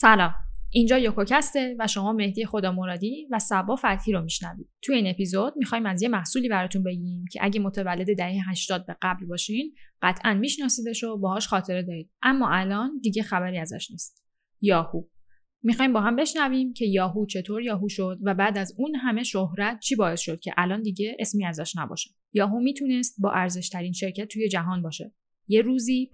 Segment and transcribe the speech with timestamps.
[0.00, 0.34] سلام.
[0.70, 4.68] اینجا یوکوکسته و شما مهدی خدا مرادی و سبا فتحی رو میشنوید.
[4.82, 8.96] توی این اپیزود می‌خوایم از یه محصولی براتون بگیم که اگه متولد دهه 80 به
[9.02, 12.10] قبل باشین قطعا میشناسیدش و باهاش خاطره دارید.
[12.22, 14.24] اما الان دیگه خبری ازش نیست.
[14.60, 15.02] یاهو.
[15.62, 19.80] می‌خوایم با هم بشنویم که یاهو چطور یاهو شد و بعد از اون همه شهرت
[19.80, 22.10] چی باعث شد که الان دیگه اسمی ازش نباشه.
[22.32, 25.12] یاهو می‌تونست با ارزش ترین شرکت توی جهان باشه.
[25.48, 26.10] یه روزی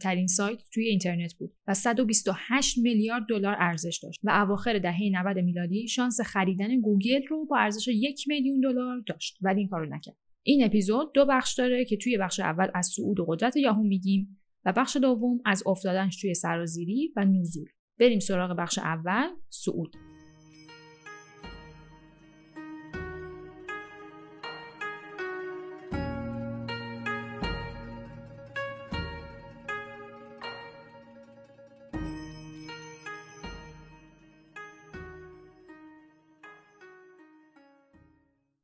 [0.00, 5.38] ترین سایت توی اینترنت بود و 128 میلیارد دلار ارزش داشت و اواخر دهه 90
[5.38, 10.16] میلادی شانس خریدن گوگل رو با ارزش یک میلیون دلار داشت ولی این کارو نکرد.
[10.42, 14.40] این اپیزود دو بخش داره که توی بخش اول از صعود و قدرت یاهو میگیم
[14.64, 17.68] و بخش دوم از افتادنش توی سرازیری و نزول.
[17.98, 19.96] بریم سراغ بخش اول صعود.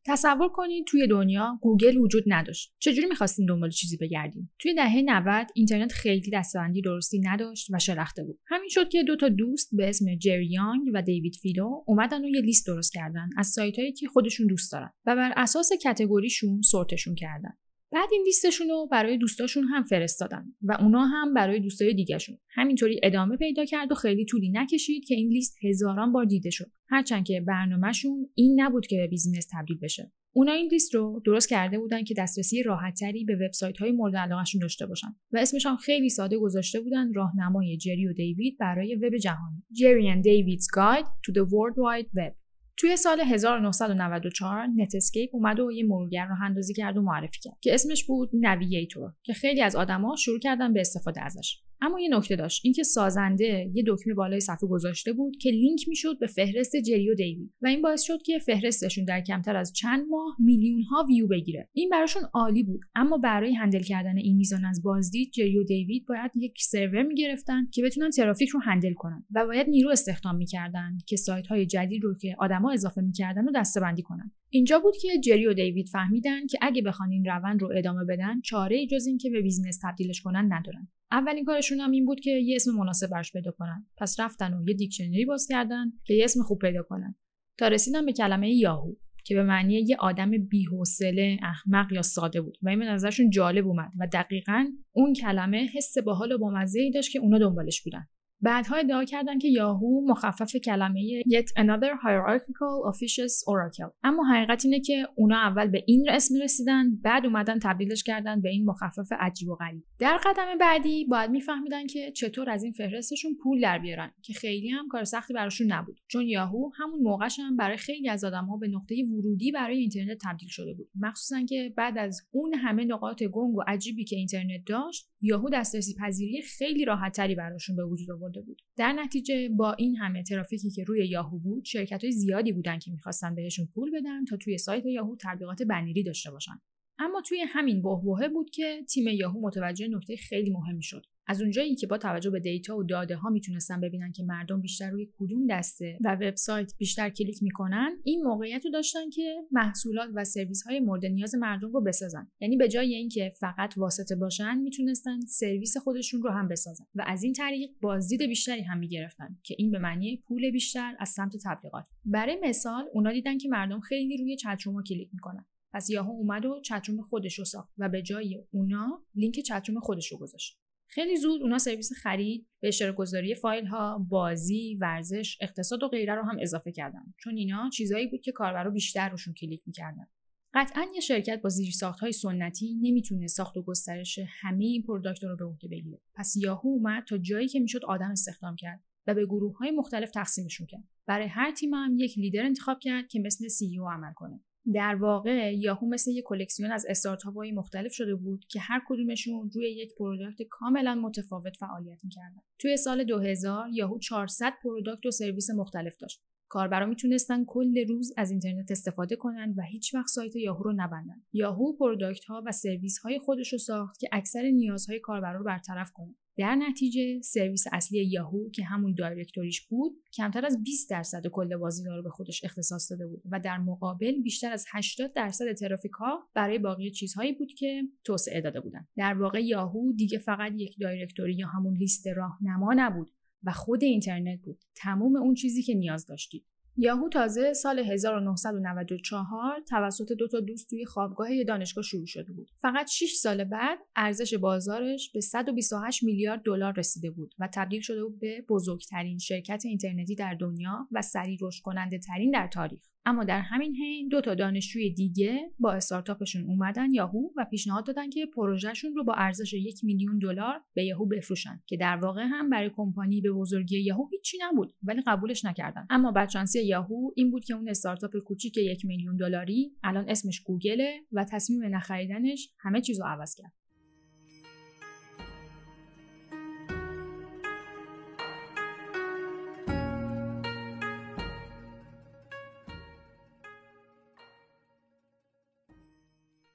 [0.07, 2.75] تصور کنید توی دنیا گوگل وجود نداشت.
[2.79, 8.25] چجوری می‌خواستیم دنبال چیزی بگردیم توی دهه 90 اینترنت خیلی دسته‌بندی درستی نداشت و شلخته
[8.25, 8.39] بود.
[8.47, 12.29] همین شد که دو تا دوست به اسم جری یانگ و دیوید فیلو اومدن و
[12.29, 16.37] یه لیست درست کردن از سایت هایی که خودشون دوست دارن و بر اساس category
[16.37, 17.53] شون sort شون کردن.
[17.93, 22.39] بعد این لیستشون رو برای دوستاشون هم فرستادن و اونا هم برای دوستای دیگهشون.
[22.55, 26.71] همینطوری ادامه پیدا کرد و خیلی طولی نکشید که این لیست هزاران بار دیده شد.
[26.89, 30.13] هرچند که برنامهشون این نبود که به business تبدیل بشه.
[30.35, 34.61] اونا این لیست رو درست کرده بودن که دسترسی راحتتری به وبسایت های مورد علاقهشون
[34.61, 39.63] داشته باشن و اسمش خیلی ساده گذاشته بودن راهنمای جری و دیوید برای وب جهانی.
[39.73, 42.42] جری and David's Guide to the World Wide Web.
[42.83, 47.75] توی سال 1994 نتسکیپ اومد و یه مرورگر راه اندازی کرد و معرفی کرد که
[47.75, 51.63] اسمش بود نویگیتور که خیلی از آدما شروع کردن به استفاده ازش.
[51.83, 56.19] اما یه نکته داشت اینکه سازنده یه دکمه بالای صفحه گذاشته بود که لینک می‌شد
[56.21, 60.07] به فهرست جری و دیوید و این باعث شد که فهرستشون در کمتر از چند
[60.11, 61.69] ماه میلیون ها ویو بگیره.
[61.73, 66.07] این براشون عالی بود اما برای handle کردن این میزان از بازدید جری و دیوید
[66.07, 70.99] باید یک سرور می‌گرفتن که بتونن ترافیک رو handle کنن و باید نیرو استخدام می‌کردن
[71.07, 74.33] که سایت های جدید رو که آدما اضافه می‌کردن و دسته‌بندی کنن.
[74.51, 78.41] اینجا بود که جری و دیوید فهمیدن که اگه بخوان این روند رو ادامه بدن
[78.41, 80.89] چاره جز این که به business تبدیلش کنن ندارن.
[81.11, 83.87] اولین کارشون هم این بود که یه اسم مناسب براش پیدا کنن.
[83.99, 87.15] پس رفتن و یه دیکشنری باز کردن که یه اسم خوب پیدا کنن.
[87.59, 88.95] تا رسیدن به کلمه یاهو
[89.25, 92.59] که به معنی یه آدم بی‌حوصله احمق یا ساده بود.
[92.63, 96.91] و این به نظرشون جالب اومد و دقیقا اون کلمه حس باحال و بامزه ای
[96.91, 98.07] داشت که اونا دنبالش بودن.
[98.43, 103.91] بعدها ادعا کردن که یاهو مخفف کلمه yet another hierarchical officious oracle.
[104.05, 108.49] اما حقیقت اینه که اونا اول به این اسم رسیدن بعد اومدن تبدیلش کردن به
[108.49, 109.85] این مخفف عجیب و غریب.
[109.99, 114.69] در قدم بعدی باید میفهمیدن که چطور از این فهرستشون پول در بیارن که خیلی
[114.69, 116.01] هم کار سختی براشون نبود.
[116.09, 120.49] چون یاهو همون موقعش هم برای خیلی از آدمها به نقطه ورودی برای اینترنت تبدیل
[120.49, 120.89] شده بود.
[121.01, 125.95] مخصوصا که بعد از اون همه نقاط گنگ و عجیبی که اینترنت داشت یاهو دسترسی
[125.95, 128.63] پذیری خیلی راحتتری براشون به وجود آورد بود.
[128.77, 132.91] در نتیجه با این همه ترافیکی که روی یاهو بود شرکت های زیادی بودن که
[132.91, 136.61] می‌خواستن بهشون پول بدن تا توی سایت یاهو تبلیغات بنری داشته باشن.
[136.99, 141.07] اما توی همین بحبوحه بود که تیم یاهو متوجه نکته خیلی مهمی شد.
[141.33, 144.91] از اونجایی که با توجه به data و داده ها می‌تونستن ببینن که مردم بیشتر
[144.91, 150.25] روی کدوم دسته و وبسایت بیشتر کلیک می‌کنن این موقعیت رو داشتن که محصولات و
[150.25, 152.31] سرویس های مورد نیاز مردم رو بسازن.
[152.41, 157.23] یعنی به جای اینکه فقط واسطه باشن می‌تونستن سرویس خودشون رو هم بسازن و از
[157.23, 161.87] این طریق بازدید بیشتری هم می‌گرفتن که این به معنی پول بیشتر از سمت تبلیغات.
[162.05, 165.47] برای مثال اونا دیدن که مردم خیلی روی chatroom کلیک می‌کنن.
[165.75, 170.13] پس یاهو اومد و chatroom خودش رو ساخت و به جای اونا لینک chatroom خودش
[170.13, 170.62] رو گذاشت.
[170.95, 176.15] خیلی زود اونا سرویس خرید به اشتراک گذاری فایل ها بازی ورزش اقتصاد و غیره
[176.15, 177.15] رو هم اضافه کردن.
[177.19, 180.07] چون اینا چیزایی بود که کاربرا بیشتر روشون کلیک می‌کردن.
[180.55, 185.37] قطعا یه شرکت با زیرساخت های سنتی نمی‌تونه ساخت و گسترش همه این product رو
[185.37, 186.01] به عهده بگیره.
[186.15, 190.11] پس یاهو اومد تا جایی که می‌شد آدم استخدام کرد و به گروه های مختلف
[190.11, 190.85] تقسیمشون کرد.
[191.07, 194.41] برای هر تیم هم یک لیدر انتخاب کرد که مثل CEO عمل کنه.
[194.75, 199.51] در واقع یاهو مثل یک کلکسیون از استارتاپ های مختلف شده بود که هر کدومشون
[199.55, 202.41] روی یک product کاملا متفاوت فعالیت می‌کردن.
[202.59, 206.23] توی سال 2000 یاهو 400 product و سرویس مختلف داشت.
[206.49, 211.23] کاربرا می‌تونستن کل روز از اینترنت استفاده کنن و هیچ وقت سایت یاهو رو نبندن.
[211.33, 215.93] یاهو product ها و سرویس های خودش رو ساخت که اکثر نیازهای کاربرا رو برطرف
[215.93, 216.15] کنه.
[216.37, 221.57] در نتیجه سرویس اصلی یاهو که همون directory ش بود کمتر از 20 درصد کل
[221.57, 225.93] بازدیدها رو به خودش اختصاص داده بود و در مقابل بیشتر از 80 درصد ترافیک
[225.93, 228.87] ها برای باقی چیزهایی بود که توسعه داده بودن.
[228.97, 233.11] در واقع یاهو دیگه فقط یک دایرکتوری یا همون لیست راهنما نبود
[233.43, 234.59] و خود اینترنت بود.
[234.75, 236.45] تموم اون چیزی که نیاز داشتید.
[236.77, 242.49] یاهو تازه سال 1994 توسط دو تا دوست توی خوابگاه یه دانشگاه شروع شده بود.
[242.61, 248.05] فقط 6 سال بعد ارزش بازارش به 128 میلیارد دلار رسیده بود و تبدیل شده
[248.05, 252.92] بود به بزرگترین شرکت اینترنتی در دنیا و سریع رشد کننده ترین در تاریخ.
[253.05, 258.11] اما در همین حین دو تا دانشجوی دیگه با استارتاپشون اومدن یاهو و پیشنهاد دادن
[258.11, 262.51] که پروژهشون رو با ارزش یک میلیون دلار به یاهو بفروشن که در واقع هم
[262.51, 265.87] برای کمپانی به بزرگی یاهو هیچی نبود ولی قبولش نکردن.
[265.91, 271.01] اما بدشانسی یاهو این بود که اون استارتاپ کوچیک یک میلیون دلاری الان اسمش گوگله
[271.13, 273.62] و تصمیم نخریدنش همه چیز رو عوض کرد.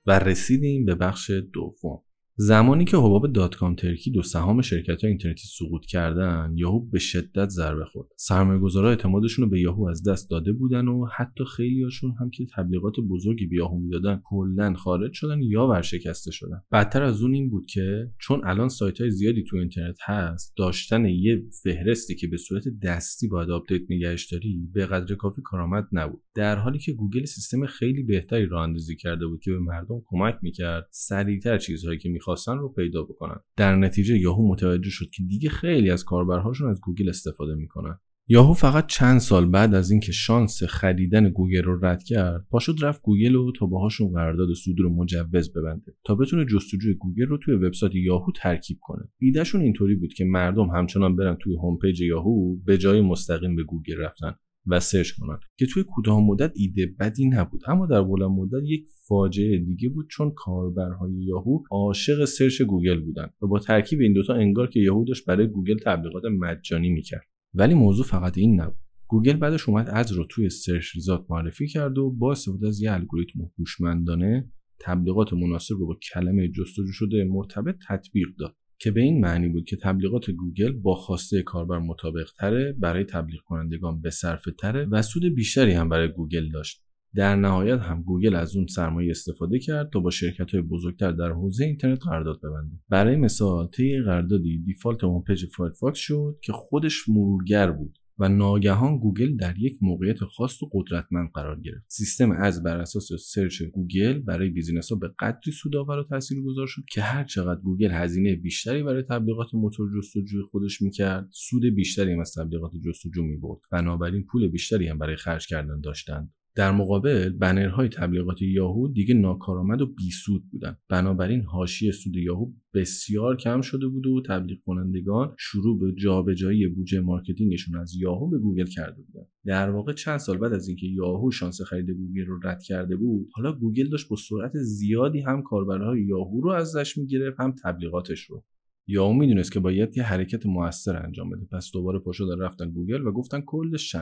[0.08, 2.04] و رسیدیم به بخش دوم.
[2.40, 7.00] زمانی که حباب دات کام ترکی و سهام شرکت های اینترنتی سقوط کردن یاهو به
[7.00, 8.10] شدت ضربه خورد.
[8.18, 12.94] سرمایه‌گذارا اعتمادشون رو به یاهو از دست داده بودن و حتی خیلیاشون هم که تبلیغات
[13.10, 16.62] بزرگی به یاهو می‌دادن کلا خارج شدن یا ورشکسته شدن.
[16.72, 21.06] بدتر از اون این بود که چون الان سایت های زیادی تو اینترنت هست داشتن
[21.06, 26.22] یه فهرستی که به صورت دستی باید update نگهش داری به قدر کافی کارآمد نبود.
[26.36, 30.88] در حالی که گوگل سیستم خیلی بهتری ارائه کرده بود که به مردم کمک می‌کرد
[30.92, 33.40] سریعتر چیزهایی که می‌خواستن رو پیدا بکنن.
[33.58, 38.00] در نتیجه یاهو متوجه شد که دیگه خیلی از کاربرهاشون از گوگل استفاده می‌کنن.
[38.30, 43.02] یاهو فقط چند سال بعد از اینکه شانس خریدن گوگل رو رد کرد پاشد رفت
[43.02, 47.54] گوگل و تا باهاشون قرارداد سود رو مجوز ببنده تا بتونه جستجوی گوگل رو توی
[47.54, 49.10] وبسایت یاهو ترکیب کنه.
[49.20, 53.98] ایدهشون اینطوری بود که مردم همچنان برن توی homepage یاهو به جای مستقیم به گوگل
[53.98, 54.36] رفتن.
[54.68, 55.40] و search کنن.
[55.58, 57.62] که توی کوتاه مدت ایده بدی نبود.
[57.68, 63.30] اما در بلند مدت یک فاجعه دیگه بود چون کاربرهای یاهو عاشق search گوگل بودن
[63.42, 67.28] و با ترکیب این دوتا انگار که یاهو داشت برای گوگل تبلیغات مجانی می‌کرد.
[67.54, 68.78] ولی موضوع فقط این نبود.
[69.08, 72.92] گوگل بعدش اومد ads رو توی search results معرفی کرد و با استفاده از یه
[72.92, 78.56] الگوریتم هوشمندانه تبلیغات مناسب رو با کلمه جستجو شده مرتبط تطبیق داد.
[78.80, 83.42] که به این معنی بود که تبلیغات گوگل با خواسته کاربر مطابق تره برای تبلیغ
[83.42, 86.84] کنندگان به صرفه تره و سود بیشتری هم برای گوگل داشت.
[87.16, 91.32] در نهایت هم گوگل از اون سرمایه استفاده کرد تا با شرکت های بزرگتر در
[91.32, 92.76] حوزه اینترنت قرارداد ببنده.
[92.90, 97.97] برای مثال طی قراردادی default homepage فایرفاکس شد که خودش مرورگر بود.
[98.20, 101.86] و ناگهان گوگل در یک موقعیت خاص و قدرتمند قرار گرفت.
[101.88, 106.82] سیستم ads بر اساس search گوگل برای business ها به قدری سودآور و تاثیرگذار شد
[106.92, 112.20] که هر چقدر گوگل هزینه بیشتری برای تبلیغات موتور جستجوی خودش می‌کرد سود بیشتری هم
[112.20, 113.60] از تبلیغات جستجو می‌برد.
[113.72, 116.34] بنابراین پول بیشتری هم برای خرج کردن داشتند.
[116.58, 120.78] در مقابل بنرهای تبلیغات یاهو دیگه ناکارآمد و بیسود بودن.
[120.90, 127.00] بنابراین حاشیه سود یاهو بسیار کم شده بود و تبلیغ کنندگان شروع به جابجایی بودجه
[127.00, 129.26] marketing شون از یاهو به گوگل کرده بودن.
[129.46, 133.30] در واقع چند سال بعد از اینکه یاهو شانس خرید گوگل رو رد کرده بود
[133.34, 138.44] حالا گوگل داشت با سرعت زیادی هم کاربرهای یاهو رو ازش می‌گرفت هم تبلیغاتش رو.
[138.88, 141.46] یاهو می‌دونست که باید یه حرکت موثر انجام بده.
[141.52, 143.96] پس دوباره پاشدن رفتن گوگل و گفتن کلش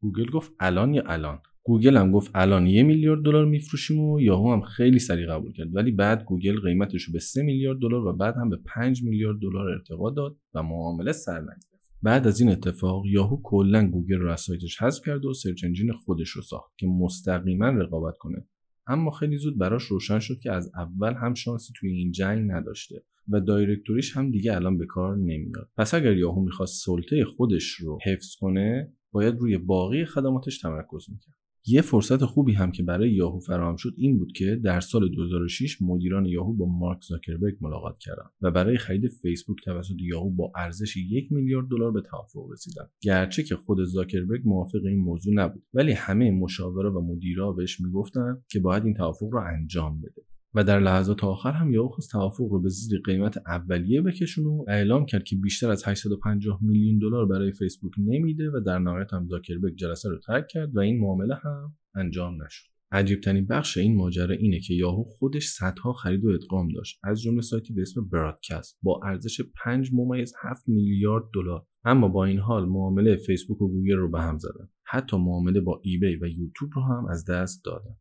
[0.00, 4.52] گوگل گفت الان یا الان؟ گوگل هم گفت الان یه میلیارد دلار میفروشیم و یاهو
[4.52, 5.76] هم خیلی سریع قبول کرد.
[5.76, 9.38] ولی بعد گوگل قیمتش رو به 3 میلیارد دلار و بعد هم به 5 میلیارد
[9.42, 14.32] دلار ارتقا داد و معامله سر نگرفت بعد از این اتفاق یاهو کلا گوگل رو
[14.32, 18.46] از سایتش حذف کرد و search engine خودش رو ساخت که مستقیما رقابت کنه.
[18.86, 23.02] اما خیلی زود براش روشن شد که از اول هم شانسی توی این جنگ نداشته
[23.28, 25.68] و دایرکتوریش هم دیگه الان به کار نمیاد.
[25.76, 31.36] پس اگر یاهو می‌خواست سلطه خودش رو حفظ کنه باید روی باقی خدماتش تمرکز می‌کرد.
[31.68, 35.82] یه فرصت خوبی هم که برای یاهو فراهم شد این بود که در سال 2006
[35.82, 40.96] مدیران یاهو با مارک زاکربرگ ملاقات کردند و برای خرید فیسبوک توسط یاهو با ارزش
[40.96, 45.92] یک میلیارد دلار به توافق رسیدند گرچه که خود زاکربرگ موافق این موضوع نبود ولی
[45.92, 50.25] همه مشاورا و مدیرا بهش می‌گفتند که باید این توافق رو انجام بده.
[50.56, 54.64] و در لحظات آخر هم یاهو خواست توافق رو به زیر قیمت اولیه بکشونه و
[54.68, 59.26] اعلام کرد که بیشتر از 850 میلیون دلار برای فیسبوک نمیده و در نهایت هم
[59.26, 62.64] زاکربرگ جلسه رو ترک کرد و این معامله هم انجام نشد.
[62.92, 67.00] عجیب ترین بخش این ماجرا اینه که یاهو خودش صدها خرید و ادغام داشت.
[67.04, 71.66] از جمله سایتی به اسم برادکست با ارزش 5 ممیز 7 میلیارد دلار.
[71.84, 74.68] اما با این حال معامله فیسبوک و گوگل رو به هم زدن.
[74.84, 77.96] حتی معامله با ایبی و یوتیوب رو هم از دست دادن.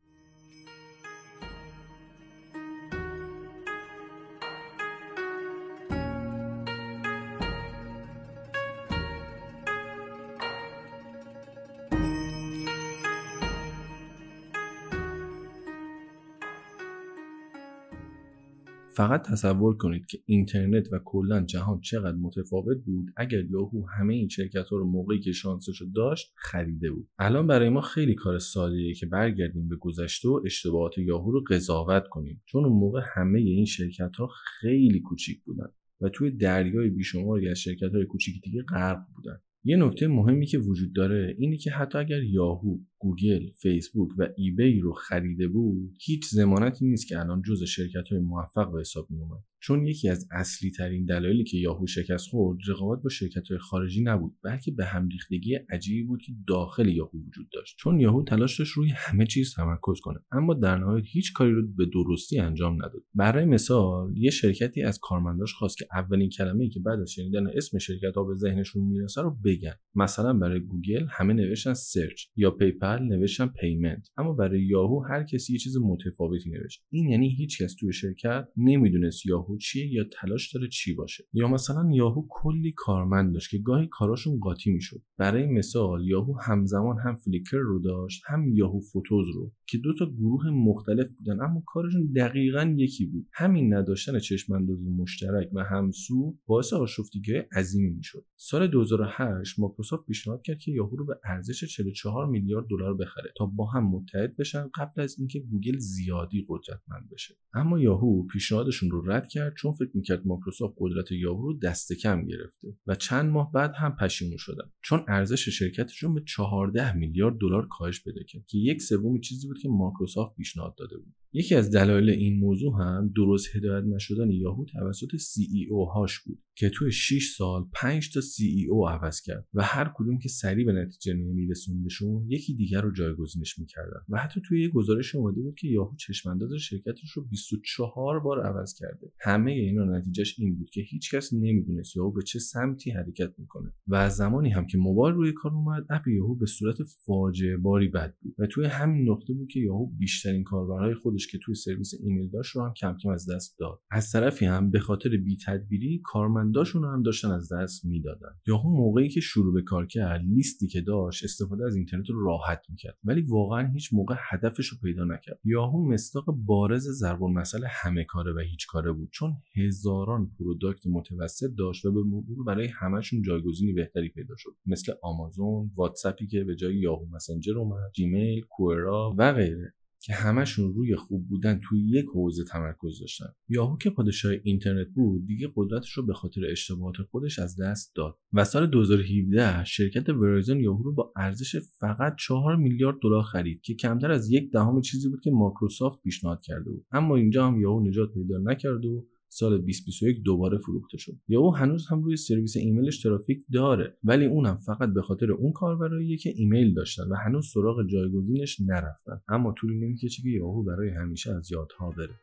[18.96, 24.28] فقط تصور کنید که اینترنت و کلا جهان چقدر متفاوت بود اگر یاهو همه این
[24.28, 27.08] شرکت ها رو موقعی که شانسش رو داشت خریده بود.
[27.20, 32.04] الان برای ما خیلی کار ساده که برگردیم به گذشته و اشتباهات یاهو رو قضاوت
[32.10, 32.44] کنیم.
[32.46, 35.68] چون اون موقع همه این شرکت ها خیلی کوچیک بودن
[36.02, 39.40] و توی دریای بیشماری از شرکت های کوچیک دیگه غرق بودن.
[39.68, 44.80] یه نکته مهمی که وجود داره اینه که حتی اگر یاهو گوگل، فیسبوک و ایبی
[44.80, 49.20] رو خریده بود هیچ زمانتی نیست که الان جز شرکت های موفق به حساب می
[49.20, 49.44] اومد.
[49.66, 54.04] چون یکی از اصلی ترین دلایلی که یاهو شکست خورد رقابت با شرکت های خارجی
[54.04, 57.76] نبود بلکه به همریختگی عجیبی بود که داخل یاهو وجود داشت.
[57.80, 61.68] چون یاهو تلاش داشت روی همه چیز تمرکز کنه اما در نهایت هیچ کاری رو
[61.78, 63.04] به درستی انجام نداد.
[63.16, 67.78] برای مثال یه شرکتی از کارمنداش خواست که اولین کلمه‌ای که بعد از شنیدن اسم
[67.78, 69.76] شرکت ها به ذهنشون می‌رسه رو بگن.
[69.96, 75.54] مثلا برای گوگل همه نوشتن search یا PayPal نوشتن payment اما برای یاهو هر کسی
[75.54, 76.84] یه چیز متفاوتی نوشت.
[76.90, 81.48] این یعنی هیچ کس توی شرکت نمی‌دونست یاهو چیه یا تلاش داره چی باشه؟ یا
[81.48, 85.02] مثلا یاهو کلی کارمند داشت که گاهی کاراشون قاطی می‌شد.
[85.18, 90.06] برای مثال یاهو همزمان هم Flickr رو داشت هم Yahoo Photos رو که دو تا
[90.06, 93.28] گروه مختلف بودن اما کارشون دقیقا یکی بود.
[93.34, 98.26] همین نداشتن چشمانداز مشترک و همسو باعث آشفتگی عظیمی می‌شد.
[98.36, 103.46] سال 2008 مایکروسافت پیشنهاد کرد که یاهو رو به ارزش 44 میلیارد دلار بخره تا
[103.46, 107.36] با هم متحد بشن قبل از اینکه گوگل زیادی قدرتمند بشه.
[107.54, 112.26] اما یاهو پیشنهادشون رو رد کرد چون فکر می‌کرد مایکروسافت قدرت یاهو رو دست کم
[112.26, 114.72] گرفته و چند ماه بعد هم پشیمون شدن.
[114.82, 119.60] چون ارزش شرکتشون به 14 میلیارد دلار کاهش پیدا کرد که یک سوم چیزی بود
[119.60, 121.16] که مایکروسافت پیشنهاد داده بود.
[121.36, 126.70] یکی از دلایل این موضوع هم درست هدایت نشدن یاهو توسط CEO هاش بود که
[126.70, 131.14] توی 6 سال 5 تا CEO عوض کرد و هر کدوم که سریع به نتیجه
[131.14, 135.96] نمیرسوندشون یکی دیگر رو جایگزینش می‌کردن و حتی توی یه گزارش اومده بود که یاهو
[135.96, 139.12] چشمانداز شرکتش رو 24 بار عوض کرده.
[139.22, 143.96] همه اینا نتیجهش این بود که هیچکس نمی‌دونست یاهو به چه سمتی حرکت می‌کنه و
[143.96, 148.16] از زمانی هم که موبایل روی کار اومد اپ یاهو به صورت فاجعه باری بد
[148.22, 152.30] بود و توی همین نقطه بود که یاهو بیشترین کاربرهای خودش که توی سرویس ایمیل
[152.30, 153.80] داشت رو هم کم کم از دست داد.
[153.92, 158.30] از طرفی هم به خاطر بی تدبیری کارمنداشون رو هم داشتن از دست می‌دادن.
[158.48, 162.62] یاهو موقعی که شروع به کار کرد لیستی که داشت استفاده از اینترنت رو راحت
[162.70, 162.98] می‌کرد.
[163.04, 165.40] ولی واقعا هیچ موقع هدفش رو پیدا نکرد.
[165.44, 169.10] یاهو مصداق بارز ضرب المثل همه کاره و هیچ کاره بود.
[169.12, 174.56] چون هزاران product متوسط داشت و به مرور برای همهشون جایگزینی بهتری پیدا شد.
[174.66, 179.74] مثل آمازون واتساپی که به جای یاهو مسنجر اومد جیمیل کوئرا و غیره.
[180.06, 183.26] که همشون روی خوب بودن توی یک حوزه تمرکز داشتن.
[183.50, 188.18] یاهو که پادشاه اینترنت بود دیگه قدرتش رو به خاطر اشتباهات خودش از دست داد.
[188.34, 193.74] و سال 2017 شرکت Verizon یاهو رو با ارزش فقط 4 میلیارد دلار خرید که
[193.76, 196.86] کمتر از یک دهم چیزی بود که مایکروسافت پیشنهاد کرده بود.
[196.92, 201.14] اما اینجا هم یاهو نجات پیدا نکرد و سال 2021 دوباره فروخته شد.
[201.28, 206.18] یاهو هنوز هم روی سرویس ایمیلش ترافیک داره ولی اونم فقط به خاطر اون کاربراییه
[206.18, 209.22] که ایمیل داشتن و هنوز سراغ جایگزینش نرفتن.
[209.28, 212.16] اما طولی نمی‌کشه که یاهو برای همیشه از یادها بره.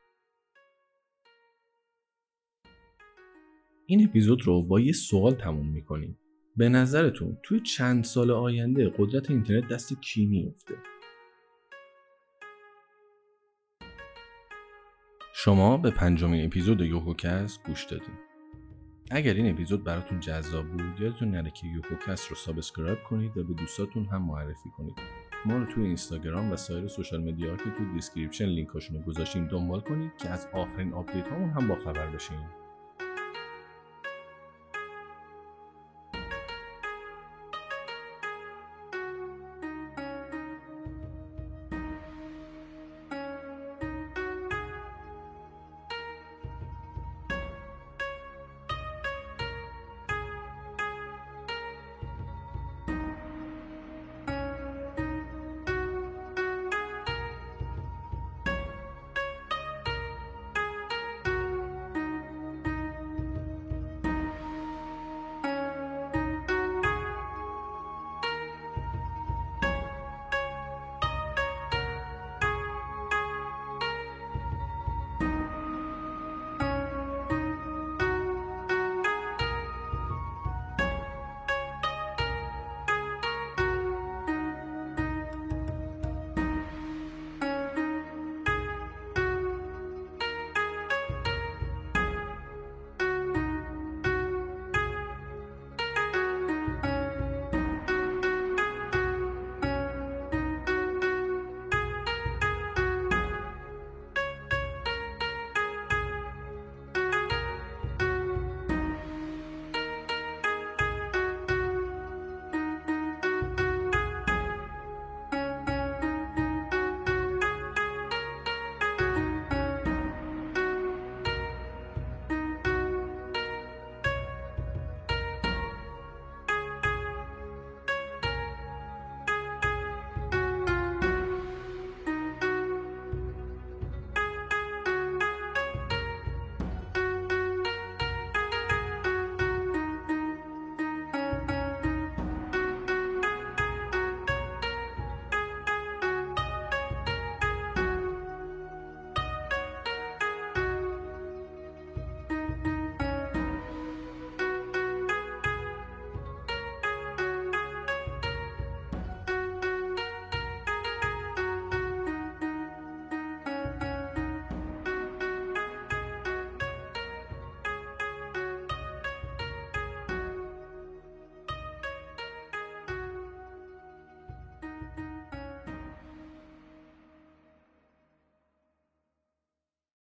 [3.86, 6.18] این اپیزود رو با یه سوال تموم می‌کنیم.
[6.56, 10.74] به نظرتون توی چند سال آینده قدرت اینترنت دست کی میفته
[15.44, 18.14] شما به پنجمین اپیزود یوکوکست گوش دادین.
[19.10, 23.54] اگر این اپیزود براتون جذاب بود یادتون نره که یوکوکست رو subscribe کنید و به
[23.54, 24.94] دوستاتون هم معرفی کنید.
[25.44, 29.80] ما رو توی اینستاگرام و سایر social media که تو description لینکاشون رو گذاشتیم دنبال
[29.80, 32.38] کنید که از آخرین آپدیتا هم با خبر بشین.